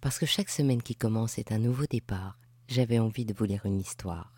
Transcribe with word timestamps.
Parce 0.00 0.18
que 0.18 0.26
chaque 0.26 0.50
semaine 0.50 0.82
qui 0.82 0.94
commence 0.94 1.38
est 1.38 1.52
un 1.52 1.58
nouveau 1.58 1.86
départ, 1.86 2.38
j'avais 2.68 2.98
envie 2.98 3.24
de 3.24 3.34
vous 3.34 3.44
lire 3.44 3.66
une 3.66 3.80
histoire. 3.80 4.32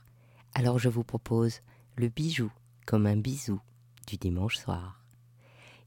Alors 0.54 0.78
je 0.78 0.88
vous 0.88 1.04
propose 1.04 1.60
le 1.96 2.08
bijou 2.08 2.50
comme 2.86 3.06
un 3.06 3.16
bisou 3.16 3.60
du 4.06 4.16
dimanche 4.16 4.56
soir. 4.56 5.04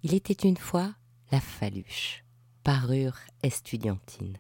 Il 0.03 0.13
était 0.13 0.47
une 0.47 0.57
fois 0.57 0.93
la 1.31 1.39
faluche, 1.39 2.23
parure 2.63 3.17
estudiantine. 3.41 4.37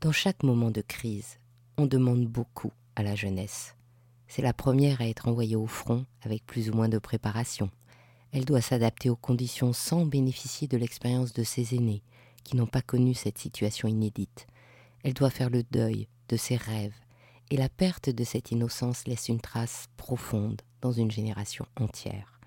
Dans 0.00 0.12
chaque 0.12 0.42
moment 0.42 0.70
de 0.70 0.82
crise, 0.82 1.38
on 1.78 1.86
demande 1.86 2.26
beaucoup 2.26 2.72
à 2.96 3.02
la 3.02 3.14
jeunesse. 3.14 3.74
C'est 4.26 4.42
la 4.42 4.52
première 4.52 5.00
à 5.00 5.08
être 5.08 5.28
envoyée 5.28 5.56
au 5.56 5.66
front 5.66 6.04
avec 6.22 6.44
plus 6.44 6.70
ou 6.70 6.74
moins 6.74 6.88
de 6.88 6.98
préparation. 6.98 7.70
Elle 8.32 8.44
doit 8.44 8.60
s'adapter 8.60 9.10
aux 9.10 9.16
conditions 9.16 9.72
sans 9.72 10.04
bénéficier 10.04 10.68
de 10.68 10.76
l'expérience 10.76 11.32
de 11.32 11.42
ses 11.42 11.74
aînés, 11.74 12.02
qui 12.42 12.56
n'ont 12.56 12.66
pas 12.66 12.82
connu 12.82 13.14
cette 13.14 13.38
situation 13.38 13.88
inédite. 13.88 14.46
Elle 15.04 15.14
doit 15.14 15.30
faire 15.30 15.50
le 15.50 15.62
deuil 15.62 16.08
de 16.28 16.36
ses 16.36 16.56
rêves, 16.56 16.94
et 17.50 17.56
la 17.56 17.68
perte 17.68 18.08
de 18.10 18.24
cette 18.24 18.50
innocence 18.50 19.06
laisse 19.06 19.28
une 19.28 19.40
trace 19.40 19.86
profonde 19.96 20.62
dans 20.80 20.92
une 20.92 21.10
génération 21.10 21.66
entière. 21.78 22.40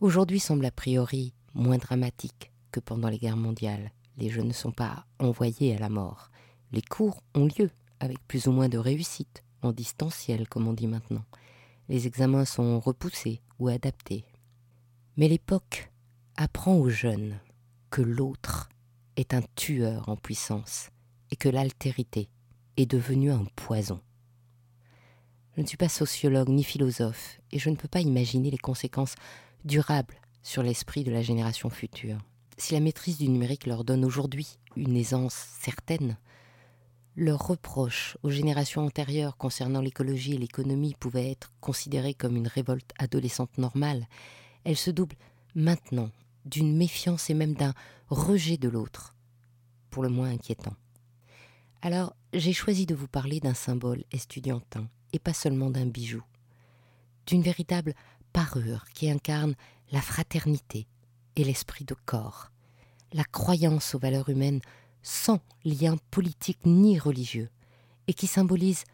Aujourd'hui 0.00 0.40
semble 0.40 0.66
a 0.66 0.70
priori 0.70 1.32
moins 1.54 1.78
dramatique 1.78 2.50
que 2.72 2.80
pendant 2.80 3.08
les 3.08 3.18
guerres 3.18 3.36
mondiales. 3.36 3.92
Les 4.18 4.30
jeunes 4.30 4.48
ne 4.48 4.52
sont 4.52 4.72
pas 4.72 5.06
envoyés 5.18 5.76
à 5.76 5.78
la 5.78 5.88
mort. 5.88 6.30
Les 6.72 6.82
cours 6.82 7.22
ont 7.34 7.46
lieu, 7.46 7.70
avec 8.00 8.18
plus 8.26 8.46
ou 8.46 8.52
moins 8.52 8.68
de 8.68 8.78
réussite, 8.78 9.44
en 9.62 9.72
distanciel 9.72 10.48
comme 10.48 10.66
on 10.66 10.72
dit 10.72 10.86
maintenant. 10.86 11.24
Les 11.88 12.06
examens 12.06 12.44
sont 12.44 12.80
repoussés 12.80 13.40
ou 13.58 13.68
adaptés. 13.68 14.24
Mais 15.16 15.28
l'époque 15.28 15.92
apprend 16.36 16.74
aux 16.74 16.88
jeunes 16.88 17.38
que 17.90 18.02
l'autre 18.02 18.70
est 19.16 19.34
un 19.34 19.42
tueur 19.54 20.08
en 20.08 20.16
puissance 20.16 20.90
et 21.30 21.36
que 21.36 21.48
l'altérité 21.48 22.28
est 22.76 22.86
devenue 22.86 23.30
un 23.30 23.44
poison. 23.56 24.00
Je 25.56 25.60
ne 25.60 25.66
suis 25.66 25.76
pas 25.76 25.88
sociologue 25.88 26.48
ni 26.48 26.64
philosophe 26.64 27.40
et 27.50 27.58
je 27.58 27.68
ne 27.70 27.76
peux 27.76 27.88
pas 27.88 28.00
imaginer 28.00 28.50
les 28.50 28.58
conséquences 28.58 29.14
durables 29.64 30.20
sur 30.42 30.62
l'esprit 30.62 31.04
de 31.04 31.12
la 31.12 31.22
génération 31.22 31.68
future. 31.70 32.18
Si 32.56 32.74
la 32.74 32.80
maîtrise 32.80 33.18
du 33.18 33.28
numérique 33.28 33.66
leur 33.66 33.84
donne 33.84 34.04
aujourd'hui 34.04 34.58
une 34.76 34.96
aisance 34.96 35.34
certaine, 35.60 36.16
leur 37.16 37.46
reproche 37.46 38.16
aux 38.22 38.30
générations 38.30 38.86
antérieures 38.86 39.36
concernant 39.36 39.80
l'écologie 39.80 40.34
et 40.34 40.38
l'économie 40.38 40.94
pouvait 40.98 41.30
être 41.30 41.52
considérée 41.60 42.14
comme 42.14 42.36
une 42.36 42.48
révolte 42.48 42.92
adolescente 42.98 43.58
normale. 43.58 44.06
Elle 44.64 44.76
se 44.76 44.90
double 44.90 45.16
maintenant 45.54 46.10
d'une 46.44 46.76
méfiance 46.76 47.30
et 47.30 47.34
même 47.34 47.54
d'un 47.54 47.74
rejet 48.08 48.56
de 48.56 48.68
l'autre, 48.68 49.14
pour 49.90 50.02
le 50.02 50.08
moins 50.08 50.30
inquiétant. 50.30 50.74
Alors, 51.82 52.14
j'ai 52.32 52.52
choisi 52.52 52.86
de 52.86 52.94
vous 52.94 53.08
parler 53.08 53.40
d'un 53.40 53.54
symbole 53.54 54.04
estudiantin 54.12 54.88
et 55.12 55.18
pas 55.18 55.32
seulement 55.32 55.70
d'un 55.70 55.86
bijou, 55.86 56.22
d'une 57.26 57.42
véritable 57.42 57.94
parure 58.32 58.86
qui 58.94 59.10
incarne 59.10 59.54
la 59.90 60.00
fraternité 60.00 60.86
et 61.36 61.44
l'esprit 61.44 61.84
de 61.84 61.94
corps, 62.06 62.50
la 63.12 63.24
croyance 63.24 63.94
aux 63.94 63.98
valeurs 63.98 64.28
humaines 64.28 64.60
sans 65.02 65.40
lien 65.64 65.96
politique 66.10 66.64
ni 66.64 66.98
religieux, 66.98 67.50
et 68.06 68.14
qui 68.14 68.26
symbolise 68.26 68.84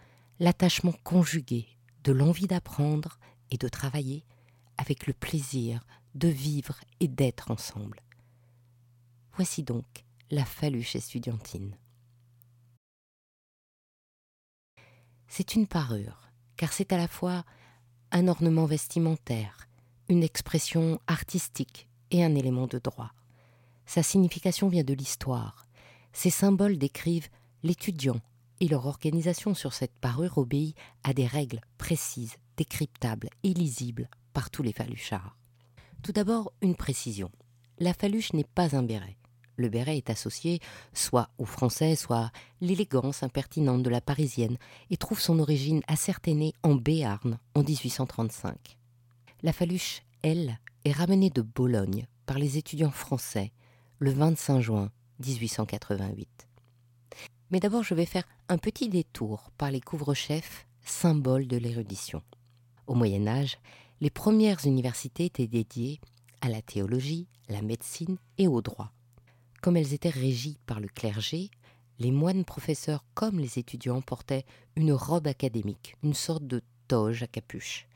l'attachement 0.41 0.95
conjugué 1.05 1.67
de 2.05 2.12
l'envie 2.12 2.47
d'apprendre 2.47 3.19
et 3.51 3.59
de 3.59 3.69
travailler 3.69 4.25
avec 4.77 5.07
le 5.07 5.12
plaisir 5.12 5.85
de 6.14 6.28
vivre 6.28 6.81
et 7.01 7.09
d'être 7.09 7.51
ensemble. 7.51 8.03
Voici 9.34 9.62
donc 9.62 9.87
la 10.31 10.45
faluche 10.45 10.97
estudiantine. 10.97 11.77
C'est 15.28 15.55
une 15.55 15.66
parure, 15.66 16.31
car 16.56 16.72
c'est 16.72 16.93
à 16.93 16.97
la 16.97 17.09
fois 17.09 17.44
un 18.10 18.28
ornement 18.28 18.66
vestimentaire, 18.66 19.69
une 20.09 20.22
expression 20.22 21.00
artistique 21.06 21.88
et 22.10 22.25
un 22.25 22.34
élément 22.34 22.66
de 22.66 22.78
droit. 22.78 23.12
Sa 23.87 24.03
signification 24.03 24.69
vient 24.69 24.84
de 24.84 24.94
l'histoire. 24.94 25.66
Ces 26.12 26.31
symboles 26.31 26.78
décrivent 26.78 27.28
l'étudiant 27.62 28.21
et 28.60 28.69
leur 28.69 28.87
organisation 28.87 29.54
sur 29.54 29.72
cette 29.72 29.94
parure 30.00 30.38
obéit 30.38 30.77
à 31.04 31.12
des 31.15 31.27
règles 31.27 31.60
précises, 31.77 32.37
décryptables 32.56 33.31
et 33.44 33.54
lisibles 33.54 34.09
par 34.33 34.50
tous 34.50 34.62
les 34.62 34.72
faluchards. 34.72 35.37
Tout 36.03 36.12
d'abord, 36.12 36.53
une 36.62 36.75
précision. 36.75 37.31
La 37.78 37.94
faluche 37.94 38.32
n'est 38.32 38.44
pas 38.44 38.76
un 38.76 38.82
béret 38.82 39.19
le 39.59 39.69
béret 39.69 39.98
est 39.98 40.09
associé 40.09 40.60
soit 40.94 41.28
au 41.36 41.44
français, 41.44 41.97
soit 41.97 42.31
l'élégance 42.60 43.22
impertinente 43.22 43.82
de 43.82 43.91
la 43.91 44.00
parisienne 44.00 44.56
et 44.91 44.97
trouve 44.97 45.20
son 45.20 45.38
origine 45.41 45.82
ascertainée 45.88 46.54
en 46.62 46.75
Béarn 46.75 47.38
en 47.54 47.62
1835. 47.62 48.78
La 49.42 49.53
faluche, 49.53 50.03
elle, 50.22 50.59
est 50.84 50.92
ramenée 50.92 51.31
de 51.31 51.42
Bologne 51.42 52.06
par 52.25 52.38
les 52.38 52.56
étudiants 52.56 52.91
français 52.91 53.53
le 53.98 54.12
25 54.12 54.60
juin 54.60 54.91
1888. 55.26 56.48
Mais 57.50 57.60
d'abord, 57.60 57.82
je 57.82 57.94
vais 57.94 58.06
faire 58.06 58.28
un 58.48 58.59
petit 58.59 58.88
détour 58.88 59.50
par 59.59 59.70
les 59.70 59.80
couvre-chefs, 59.80 60.66
symboles 60.84 61.48
de 61.48 61.56
l'érudition. 61.56 62.22
Au 62.86 62.94
Moyen 62.94 63.26
Âge, 63.26 63.59
les 64.00 64.10
premières 64.10 64.64
universités 64.64 65.26
étaient 65.26 65.48
dédiées 65.48 66.00
à 66.41 66.48
la 66.48 66.62
théologie, 66.62 67.26
la 67.48 67.62
médecine 67.62 68.16
et 68.38 68.47
au 68.47 68.62
droit. 68.62 68.92
Comme 69.60 69.76
elles 69.76 69.92
étaient 69.92 70.09
régies 70.09 70.59
par 70.66 70.78
le 70.78 70.88
clergé, 70.88 71.50
les 71.98 72.12
moines 72.12 72.44
professeurs 72.44 73.04
comme 73.14 73.41
les 73.41 73.59
étudiants 73.59 74.00
portaient 74.00 74.44
une 74.76 74.92
robe 74.92 75.26
académique, 75.26 75.97
une 76.04 76.14
sorte 76.14 76.47
de 76.47 76.62
toge 76.86 77.25
à 77.25 77.26
capuche. 77.26 77.88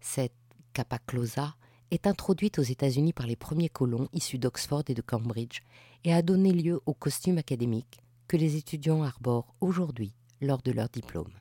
Cette 0.00 0.32
capaclosa 0.74 1.56
est 1.90 2.06
introduite 2.06 2.60
aux 2.60 2.62
États-Unis 2.62 3.12
par 3.12 3.26
les 3.26 3.34
premiers 3.34 3.68
colons 3.68 4.08
issus 4.12 4.38
d'Oxford 4.38 4.84
et 4.88 4.94
de 4.94 5.02
Cambridge 5.02 5.62
et 6.04 6.12
a 6.12 6.22
donné 6.22 6.52
lieu 6.52 6.80
au 6.86 6.94
costume 6.94 7.38
académique 7.38 7.98
que 8.28 8.36
les 8.36 8.56
étudiants 8.56 9.02
arborent 9.02 9.54
aujourd'hui 9.60 10.12
lors 10.40 10.62
de 10.62 10.70
leur 10.70 10.88
diplôme. 10.88 11.32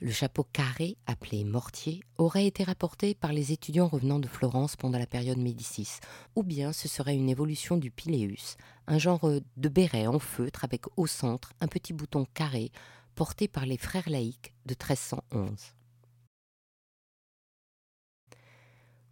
Le 0.00 0.12
chapeau 0.12 0.44
carré, 0.44 0.96
appelé 1.06 1.42
mortier, 1.42 2.04
aurait 2.18 2.46
été 2.46 2.62
rapporté 2.62 3.16
par 3.16 3.32
les 3.32 3.50
étudiants 3.50 3.88
revenant 3.88 4.20
de 4.20 4.28
Florence 4.28 4.76
pendant 4.76 4.98
la 4.98 5.08
période 5.08 5.38
Médicis, 5.38 5.98
ou 6.36 6.44
bien 6.44 6.72
ce 6.72 6.86
serait 6.86 7.16
une 7.16 7.28
évolution 7.28 7.76
du 7.76 7.90
pileus, 7.90 8.56
un 8.86 8.98
genre 8.98 9.28
de 9.28 9.68
béret 9.68 10.06
en 10.06 10.20
feutre 10.20 10.62
avec 10.62 10.84
au 10.96 11.08
centre 11.08 11.52
un 11.60 11.66
petit 11.66 11.92
bouton 11.92 12.26
carré 12.32 12.70
porté 13.16 13.48
par 13.48 13.66
les 13.66 13.76
frères 13.76 14.08
laïcs 14.08 14.54
de 14.66 14.74
1311. 14.74 15.74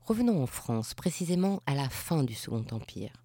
Revenons 0.02 0.40
en 0.40 0.46
France, 0.46 0.94
précisément 0.94 1.64
à 1.66 1.74
la 1.74 1.88
fin 1.88 2.22
du 2.22 2.34
Second 2.34 2.64
Empire. 2.70 3.24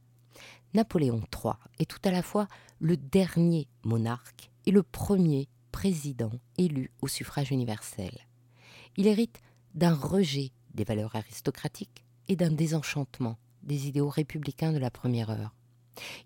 Napoléon 0.73 1.21
III 1.31 1.53
est 1.77 1.87
tout 1.87 2.01
à 2.05 2.09
la 2.09 2.23
fois 2.23 2.47
le 2.79 2.97
dernier 2.97 3.67
monarque 3.83 4.49
et 4.65 4.71
le 4.71 4.81
premier 4.81 5.47
président 5.71 6.31
élu 6.57 6.91
au 7.01 7.07
suffrage 7.07 7.51
universel. 7.51 8.11
Il 8.97 9.07
hérite 9.07 9.41
d'un 9.73 9.93
rejet 9.93 10.51
des 10.73 10.83
valeurs 10.83 11.15
aristocratiques 11.15 12.03
et 12.27 12.35
d'un 12.35 12.51
désenchantement 12.51 13.37
des 13.63 13.87
idéaux 13.87 14.09
républicains 14.09 14.73
de 14.73 14.77
la 14.77 14.91
première 14.91 15.29
heure. 15.29 15.55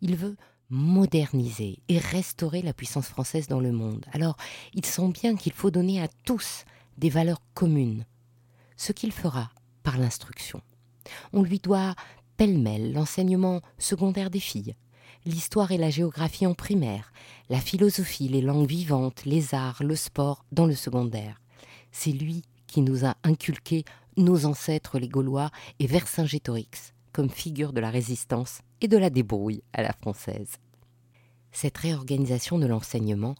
Il 0.01 0.15
veut 0.15 0.37
moderniser 0.69 1.79
et 1.89 1.99
restaurer 1.99 2.61
la 2.61 2.73
puissance 2.73 3.07
française 3.07 3.47
dans 3.47 3.59
le 3.59 3.71
monde. 3.71 4.05
Alors, 4.13 4.35
il 4.73 4.85
sent 4.85 5.09
bien 5.09 5.35
qu'il 5.35 5.53
faut 5.53 5.71
donner 5.71 6.01
à 6.01 6.07
tous 6.25 6.65
des 6.97 7.09
valeurs 7.09 7.41
communes, 7.53 8.05
ce 8.77 8.91
qu'il 8.91 9.11
fera 9.11 9.51
par 9.83 9.97
l'instruction. 9.97 10.61
On 11.33 11.43
lui 11.43 11.59
doit 11.59 11.95
pêle-mêle 12.37 12.93
l'enseignement 12.93 13.61
secondaire 13.77 14.29
des 14.29 14.39
filles, 14.39 14.75
l'histoire 15.25 15.71
et 15.71 15.77
la 15.77 15.89
géographie 15.89 16.45
en 16.45 16.53
primaire, 16.53 17.11
la 17.49 17.59
philosophie, 17.59 18.27
les 18.27 18.41
langues 18.41 18.67
vivantes, 18.67 19.25
les 19.25 19.53
arts, 19.53 19.83
le 19.83 19.95
sport 19.95 20.45
dans 20.51 20.65
le 20.65 20.75
secondaire. 20.75 21.41
C'est 21.91 22.11
lui 22.11 22.43
qui 22.67 22.81
nous 22.81 23.05
a 23.05 23.15
inculqué 23.23 23.85
nos 24.17 24.45
ancêtres 24.45 24.99
les 24.99 25.09
Gaulois 25.09 25.51
et 25.79 25.87
Vercingétorix 25.87 26.93
comme 27.11 27.29
figure 27.29 27.71
de 27.71 27.79
la 27.79 27.89
résistance 27.89 28.59
et 28.81 28.89
de 28.89 28.97
la 28.97 29.09
débrouille 29.09 29.63
à 29.71 29.81
la 29.81 29.93
française. 29.93 30.57
Cette 31.53 31.77
réorganisation 31.77 32.59
de 32.59 32.65
l'enseignement 32.65 33.35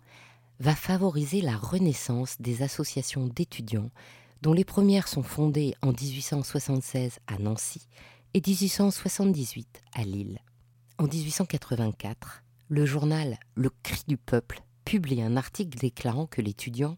va 0.61 0.73
favoriser 0.73 1.41
la 1.41 1.57
renaissance 1.57 2.37
des 2.39 2.63
associations 2.63 3.27
d'étudiants 3.27 3.91
dont 4.41 4.53
les 4.53 4.63
premières 4.63 5.09
sont 5.09 5.23
fondées 5.23 5.75
en 5.81 5.91
1876 5.91 7.19
à 7.27 7.37
Nancy 7.37 7.87
et 8.33 8.41
1878 8.45 9.81
à 9.93 10.03
Lille. 10.03 10.39
En 10.97 11.07
1884, 11.07 12.43
le 12.69 12.85
journal 12.85 13.37
Le 13.55 13.69
Cri 13.83 14.03
du 14.07 14.15
Peuple 14.15 14.61
publie 14.85 15.21
un 15.21 15.35
article 15.35 15.77
déclarant 15.77 16.25
que 16.25 16.41
l'étudiant 16.41 16.95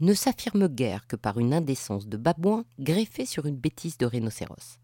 ne 0.00 0.14
s'affirme 0.14 0.66
guère 0.66 1.06
que 1.06 1.14
par 1.14 1.38
une 1.38 1.54
indécence 1.54 2.08
de 2.08 2.16
babouin 2.16 2.64
greffée 2.80 3.24
sur 3.24 3.46
une 3.46 3.56
bêtise 3.56 3.98
de 3.98 4.06
rhinocéros. 4.06 4.80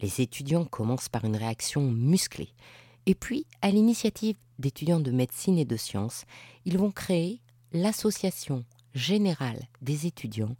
Les 0.00 0.22
étudiants 0.22 0.64
commencent 0.64 1.10
par 1.10 1.26
une 1.26 1.36
réaction 1.36 1.82
musclée, 1.82 2.54
et 3.04 3.14
puis, 3.14 3.44
à 3.60 3.70
l'initiative 3.70 4.36
d'étudiants 4.58 5.00
de 5.00 5.10
médecine 5.10 5.58
et 5.58 5.66
de 5.66 5.76
sciences, 5.76 6.24
ils 6.64 6.78
vont 6.78 6.90
créer 6.90 7.42
l'Association 7.74 8.64
générale 8.94 9.68
des 9.82 10.06
étudiants 10.06 10.56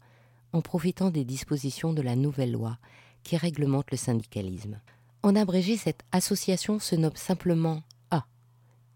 en 0.53 0.61
profitant 0.61 1.09
des 1.09 1.25
dispositions 1.25 1.95
de 1.95 2.03
la 2.03 2.17
nouvelle 2.17 2.53
loi 2.53 2.77
qui 3.23 3.39
réglemente 3.39 3.91
le 3.93 3.97
syndicalisme. 3.97 4.79
En 5.23 5.35
abrégé, 5.35 5.77
cette 5.77 6.03
association 6.13 6.79
se 6.79 6.95
nomme 6.95 7.17
simplement 7.17 7.83
A. 8.11 8.27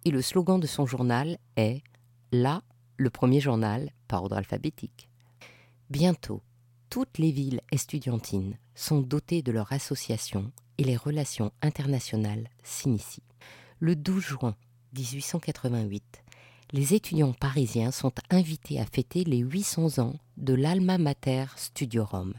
Et 0.04 0.10
le 0.10 0.22
slogan 0.22 0.60
de 0.60 0.66
son 0.66 0.86
journal 0.86 1.38
est 1.56 1.82
Là, 2.30 2.62
le 2.96 3.10
premier 3.10 3.40
journal 3.40 3.90
par 4.08 4.22
ordre 4.22 4.36
alphabétique. 4.36 5.10
Bientôt, 5.90 6.40
toutes 6.88 7.18
les 7.18 7.30
villes 7.30 7.60
estudiantines 7.70 8.56
sont 8.74 9.00
dotées 9.00 9.42
de 9.42 9.52
leur 9.52 9.72
association 9.72 10.50
et 10.78 10.84
les 10.84 10.96
relations 10.96 11.52
internationales 11.60 12.48
s'initient. 12.62 13.22
Le 13.80 13.96
12 13.96 14.22
juin 14.22 14.56
1888, 14.94 16.22
les 16.72 16.94
étudiants 16.94 17.34
parisiens 17.34 17.90
sont 17.90 18.12
invités 18.30 18.80
à 18.80 18.86
fêter 18.86 19.24
les 19.24 19.38
800 19.38 20.02
ans 20.02 20.14
de 20.38 20.54
l'Alma 20.54 20.96
Mater 20.96 21.44
Studiorum, 21.56 22.32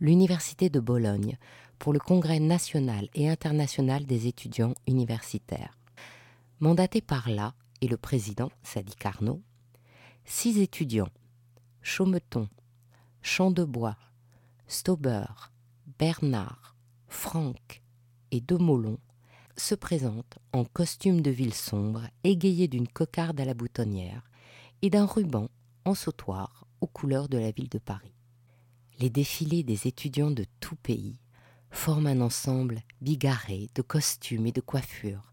l'Université 0.00 0.68
de 0.70 0.80
Bologne, 0.80 1.36
pour 1.78 1.92
le 1.92 1.98
Congrès 1.98 2.40
national 2.40 3.08
et 3.14 3.28
international 3.28 4.04
des 4.04 4.26
étudiants 4.26 4.74
universitaires. 4.86 5.78
Mandaté 6.60 7.00
par 7.00 7.30
là 7.30 7.54
et 7.80 7.88
le 7.88 7.96
président, 7.96 8.50
Sadi 8.62 8.94
Carnot, 8.96 9.40
six 10.24 10.58
étudiants, 10.58 11.10
Chaumeton, 11.80 12.48
Champdebois, 13.22 13.96
Stauber, 14.66 15.26
Bernard, 15.98 16.76
Franck 17.06 17.82
et 18.30 18.40
Demolon 18.40 18.98
se 19.56 19.74
présentent 19.74 20.38
en 20.52 20.64
costume 20.64 21.20
de 21.20 21.30
ville 21.30 21.54
sombre, 21.54 22.02
égayé 22.24 22.68
d'une 22.68 22.88
cocarde 22.88 23.40
à 23.40 23.44
la 23.44 23.54
boutonnière 23.54 24.22
et 24.82 24.90
d'un 24.90 25.06
ruban 25.06 25.48
en 25.84 25.94
sautoir 25.94 26.66
aux 26.80 26.86
couleurs 26.86 27.28
de 27.28 27.38
la 27.38 27.50
ville 27.50 27.68
de 27.68 27.78
Paris. 27.78 28.14
Les 29.00 29.10
défilés 29.10 29.62
des 29.62 29.86
étudiants 29.86 30.30
de 30.30 30.44
tout 30.60 30.76
pays 30.76 31.18
forment 31.70 32.08
un 32.08 32.20
ensemble 32.20 32.82
bigarré 33.00 33.68
de 33.74 33.82
costumes 33.82 34.46
et 34.46 34.52
de 34.52 34.60
coiffures, 34.60 35.32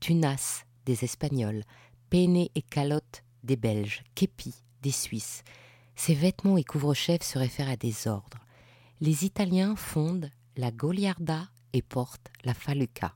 tunas 0.00 0.64
des 0.86 1.04
Espagnols, 1.04 1.64
peiné 2.10 2.50
et 2.54 2.62
calottes 2.62 3.24
des 3.42 3.56
Belges, 3.56 4.02
képis 4.14 4.62
des 4.82 4.90
Suisses. 4.90 5.42
Ces 5.96 6.14
vêtements 6.14 6.56
et 6.56 6.64
couvre-chefs 6.64 7.22
se 7.22 7.38
réfèrent 7.38 7.70
à 7.70 7.76
des 7.76 8.08
ordres. 8.08 8.38
Les 9.00 9.24
Italiens 9.24 9.76
fondent 9.76 10.30
la 10.56 10.70
Goliarda 10.70 11.48
et 11.72 11.82
portent 11.82 12.30
la 12.44 12.54
Faluca. 12.54 13.14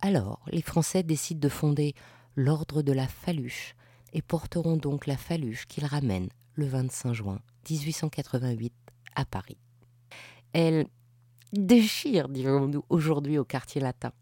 Alors, 0.00 0.44
les 0.50 0.62
Français 0.62 1.02
décident 1.02 1.40
de 1.40 1.48
fonder 1.48 1.94
l'ordre 2.36 2.82
de 2.82 2.92
la 2.92 3.06
Faluche 3.06 3.74
et 4.12 4.22
porteront 4.22 4.76
donc 4.76 5.06
la 5.06 5.16
Faluche 5.16 5.66
qu'ils 5.66 5.86
ramènent 5.86 6.30
le 6.54 6.66
25 6.66 7.12
juin 7.12 7.40
1888 7.70 8.72
à 9.14 9.24
Paris. 9.24 9.58
Elle 10.52 10.86
déchire, 11.52 12.28
dirons-nous, 12.28 12.84
aujourd'hui 12.88 13.38
au 13.38 13.44
quartier 13.44 13.80
latin, 13.80 14.12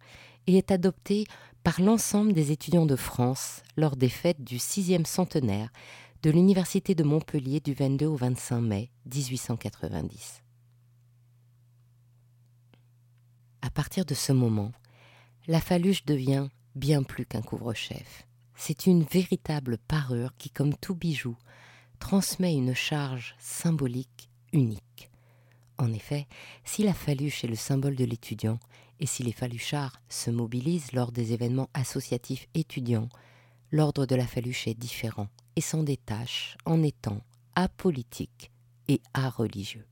et 0.47 0.57
est 0.57 0.71
adoptée 0.71 1.27
par 1.63 1.81
l'ensemble 1.81 2.33
des 2.33 2.53
étudiants 2.53 2.87
de 2.87 2.97
France 2.97 3.63
lors 3.77 3.97
des 3.97 4.09
fêtes 4.09 4.43
du 4.43 4.59
sixième 4.59 5.05
centenaire 5.05 5.71
de 6.23 6.31
l'Université 6.31 6.95
de 6.95 7.03
Montpellier 7.03 7.61
du 7.61 7.73
22 7.73 8.07
au 8.07 8.17
25 8.17 8.61
mai 8.61 8.91
1890. 9.15 10.43
À 13.63 13.71
partir 13.71 14.05
de 14.05 14.15
ce 14.15 14.33
moment, 14.33 14.73
la 15.47 15.61
faluche 15.61 16.05
devient 16.05 16.49
bien 16.75 17.03
plus 17.03 17.27
qu'un 17.27 17.43
couvre-chef. 17.43 18.27
C'est 18.55 18.87
une 18.87 19.03
véritable 19.03 19.79
parure 19.79 20.37
qui, 20.37 20.51
comme 20.51 20.75
tout 20.77 20.95
bijou, 20.95 21.37
transmet 21.99 22.55
une 22.55 22.75
charge 22.75 23.35
symbolique 23.39 24.31
unique. 24.53 25.10
En 25.81 25.95
effet, 25.95 26.27
si 26.63 26.83
la 26.83 26.93
faluche 26.93 27.43
est 27.43 27.49
le 27.49 27.57
symbole 27.57 27.97
de 27.97 28.05
l'étudiant, 28.05 28.59
et 29.01 29.07
si 29.07 29.23
les 29.23 29.33
faluchards 29.33 29.99
se 30.11 30.31
mobilisent 30.31 30.93
lors 30.93 31.11
des 31.11 31.33
événements 31.33 31.71
associatifs 31.73 32.49
étudiants, 32.53 33.09
l'ordre 33.73 34.05
de 34.05 34.15
la 34.15 34.27
faluche 34.27 34.69
est 34.69 34.75
différent 34.75 35.29
et 35.57 35.63
s'en 35.63 35.83
détache 35.83 36.59
en 36.67 36.83
étant 36.83 37.23
apolitique 37.55 38.51
et 38.89 39.01
religieux. 39.15 39.87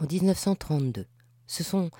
En 0.00 0.06
1932, 0.06 1.06
ce 1.46 1.62
sont 1.62 1.90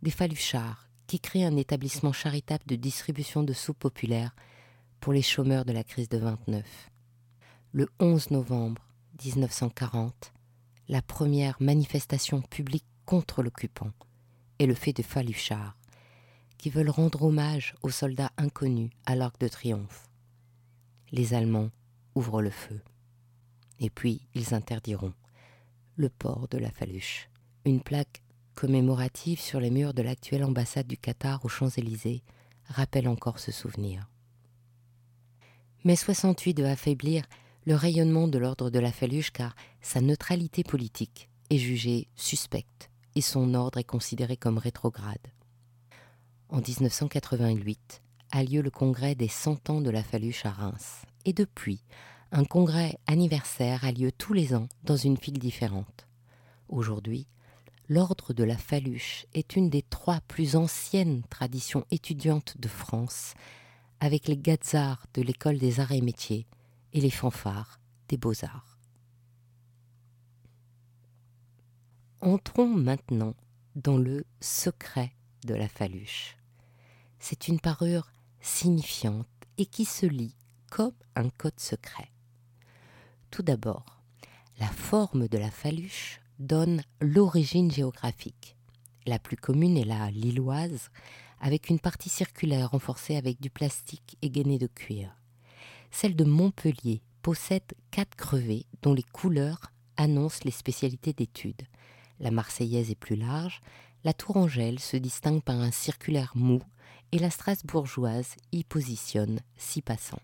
des 0.00 0.10
faluchards 0.10 0.88
qui 1.06 1.20
créent 1.20 1.44
un 1.44 1.58
établissement 1.58 2.12
charitable 2.12 2.64
de 2.66 2.76
distribution 2.76 3.42
de 3.42 3.52
soupe 3.52 3.78
populaire 3.78 4.34
pour 5.00 5.12
les 5.12 5.20
chômeurs 5.20 5.66
de 5.66 5.72
la 5.72 5.84
crise 5.84 6.08
de 6.08 6.16
29. 6.16 6.64
Le 7.72 7.90
11 8.00 8.30
novembre 8.30 8.80
1940, 9.22 10.32
la 10.92 11.00
première 11.00 11.56
manifestation 11.58 12.42
publique 12.42 12.84
contre 13.06 13.42
l'occupant 13.42 13.92
est 14.58 14.66
le 14.66 14.74
fait 14.74 14.92
de 14.92 15.02
faluchards 15.02 15.74
qui 16.58 16.68
veulent 16.68 16.90
rendre 16.90 17.22
hommage 17.22 17.74
aux 17.80 17.88
soldats 17.88 18.30
inconnus 18.36 18.90
à 19.06 19.16
l'Arc 19.16 19.40
de 19.40 19.48
Triomphe. 19.48 20.10
Les 21.10 21.32
Allemands 21.32 21.70
ouvrent 22.14 22.42
le 22.42 22.50
feu. 22.50 22.78
Et 23.80 23.88
puis 23.88 24.28
ils 24.34 24.52
interdiront 24.52 25.14
le 25.96 26.10
port 26.10 26.46
de 26.48 26.58
la 26.58 26.70
faluche. 26.70 27.30
Une 27.64 27.80
plaque 27.80 28.22
commémorative 28.54 29.40
sur 29.40 29.60
les 29.60 29.70
murs 29.70 29.94
de 29.94 30.02
l'actuelle 30.02 30.44
ambassade 30.44 30.88
du 30.88 30.98
Qatar 30.98 31.42
aux 31.42 31.48
Champs-Élysées 31.48 32.22
rappelle 32.66 33.08
encore 33.08 33.38
ce 33.38 33.50
souvenir. 33.50 34.10
Mais 35.84 35.96
68 35.96 36.52
doit 36.52 36.68
affaiblir 36.68 37.24
le 37.64 37.74
rayonnement 37.74 38.28
de 38.28 38.38
l'ordre 38.38 38.70
de 38.70 38.78
la 38.78 38.92
Faluche 38.92 39.30
car 39.30 39.54
sa 39.80 40.00
neutralité 40.00 40.64
politique 40.64 41.28
est 41.50 41.58
jugée 41.58 42.08
suspecte 42.16 42.90
et 43.14 43.20
son 43.20 43.54
ordre 43.54 43.78
est 43.78 43.84
considéré 43.84 44.36
comme 44.36 44.58
rétrograde. 44.58 45.28
En 46.48 46.60
1988 46.60 48.02
a 48.32 48.42
lieu 48.42 48.62
le 48.62 48.70
congrès 48.70 49.14
des 49.14 49.28
100 49.28 49.70
ans 49.70 49.80
de 49.80 49.90
la 49.90 50.02
Faluche 50.02 50.44
à 50.44 50.50
Reims 50.50 51.02
et 51.24 51.32
depuis, 51.32 51.84
un 52.32 52.44
congrès 52.44 52.98
anniversaire 53.06 53.84
a 53.84 53.92
lieu 53.92 54.10
tous 54.10 54.32
les 54.32 54.54
ans 54.54 54.68
dans 54.84 54.96
une 54.96 55.16
ville 55.16 55.38
différente. 55.38 56.08
Aujourd'hui, 56.68 57.26
l'ordre 57.88 58.32
de 58.32 58.42
la 58.42 58.56
Faluche 58.56 59.26
est 59.34 59.54
une 59.54 59.68
des 59.68 59.82
trois 59.82 60.20
plus 60.26 60.56
anciennes 60.56 61.22
traditions 61.28 61.84
étudiantes 61.90 62.56
de 62.58 62.68
France, 62.68 63.34
avec 64.00 64.28
les 64.28 64.38
gazards 64.38 65.06
de 65.14 65.22
l'école 65.22 65.58
des 65.58 65.78
arts 65.78 65.92
et 65.92 66.00
métiers 66.00 66.46
et 66.92 67.00
les 67.00 67.10
fanfares 67.10 67.80
des 68.08 68.16
beaux-arts. 68.16 68.78
Entrons 72.20 72.68
maintenant 72.68 73.34
dans 73.74 73.96
le 73.96 74.24
secret 74.40 75.12
de 75.44 75.54
la 75.54 75.68
Faluche. 75.68 76.36
C'est 77.18 77.48
une 77.48 77.60
parure 77.60 78.12
signifiante 78.40 79.26
et 79.58 79.66
qui 79.66 79.84
se 79.84 80.06
lit 80.06 80.36
comme 80.70 80.94
un 81.16 81.30
code 81.30 81.58
secret. 81.58 82.10
Tout 83.30 83.42
d'abord, 83.42 84.02
la 84.58 84.68
forme 84.68 85.28
de 85.28 85.38
la 85.38 85.50
Faluche 85.50 86.20
donne 86.38 86.82
l'origine 87.00 87.70
géographique. 87.70 88.56
La 89.06 89.18
plus 89.18 89.36
commune 89.36 89.76
est 89.76 89.84
la 89.84 90.10
lilloise, 90.10 90.90
avec 91.40 91.70
une 91.70 91.80
partie 91.80 92.08
circulaire 92.08 92.70
renforcée 92.70 93.16
avec 93.16 93.40
du 93.40 93.50
plastique 93.50 94.16
et 94.22 94.30
gainée 94.30 94.58
de 94.58 94.68
cuir. 94.68 95.16
Celle 95.92 96.16
de 96.16 96.24
Montpellier 96.24 97.00
possède 97.22 97.62
quatre 97.92 98.16
crevets 98.16 98.66
dont 98.82 98.92
les 98.92 99.04
couleurs 99.04 99.70
annoncent 99.96 100.40
les 100.44 100.50
spécialités 100.50 101.12
d'études. 101.12 101.62
La 102.18 102.32
marseillaise 102.32 102.90
est 102.90 102.96
plus 102.96 103.14
large, 103.14 103.60
la 104.02 104.12
tourangelle 104.12 104.80
se 104.80 104.96
distingue 104.96 105.42
par 105.42 105.60
un 105.60 105.70
circulaire 105.70 106.32
mou 106.34 106.60
et 107.12 107.20
la 107.20 107.30
strasbourgeoise 107.30 108.34
y 108.50 108.64
positionne 108.64 109.38
six 109.56 109.82
passants. 109.82 110.22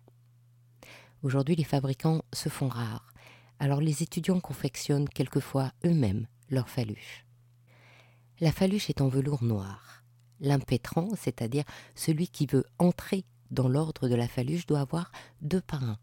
Aujourd'hui, 1.22 1.54
les 1.54 1.64
fabricants 1.64 2.22
se 2.32 2.48
font 2.48 2.68
rares 2.68 3.12
alors 3.60 3.80
les 3.80 4.02
étudiants 4.02 4.40
confectionnent 4.40 5.08
quelquefois 5.08 5.72
eux-mêmes 5.84 6.26
leur 6.50 6.68
faluche. 6.68 7.24
La 8.40 8.52
faluche 8.52 8.88
est 8.88 9.00
en 9.00 9.08
velours 9.08 9.42
noir. 9.42 10.04
L'impétrant, 10.40 11.08
c'est-à-dire 11.16 11.64
celui 11.94 12.28
qui 12.28 12.46
veut 12.46 12.64
entrer 12.78 13.24
dans 13.50 13.68
l'ordre 13.68 14.08
de 14.08 14.14
la 14.14 14.28
faluche, 14.28 14.66
doit 14.66 14.80
avoir 14.80 15.10
deux 15.40 15.60
parrains. 15.60 15.98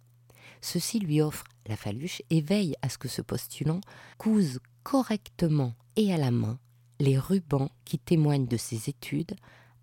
Ceux-ci 0.62 1.00
lui 1.00 1.22
offrent 1.22 1.46
la 1.68 1.76
faluche 1.76 2.22
et 2.30 2.42
veillent 2.42 2.76
à 2.82 2.90
ce 2.90 2.98
que 2.98 3.08
ce 3.08 3.22
postulant 3.22 3.82
couse 4.18 4.60
correctement 4.84 5.74
et 5.96 6.14
à 6.14 6.18
la 6.18 6.32
main 6.32 6.60
les 7.00 7.18
rubans 7.18 7.70
qui 7.84 8.00
témoignent 8.00 8.48
de 8.48 8.58
ses 8.58 8.90
études 8.90 9.36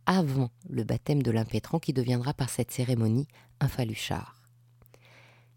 avant 0.07 0.51
le 0.69 0.85
baptême 0.85 1.23
de 1.23 1.31
l'impétrant 1.31 1.79
qui 1.79 1.93
deviendra 1.93 2.35
par 2.35 2.51
cette 2.51 2.71
cérémonie 2.71 3.29
un 3.61 3.69
faluchard. 3.69 4.43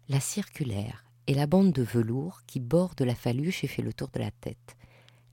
La 0.08 0.20
circulaire 0.20 1.04
et 1.26 1.34
la 1.34 1.46
bande 1.46 1.72
de 1.72 1.82
velours 1.82 2.42
qui 2.46 2.60
borde 2.60 3.00
la 3.02 3.14
faluche 3.14 3.64
et 3.64 3.68
fait 3.68 3.82
le 3.82 3.92
tour 3.92 4.08
de 4.08 4.20
la 4.20 4.30
tête. 4.30 4.76